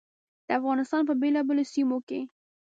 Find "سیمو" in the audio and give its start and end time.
1.73-1.97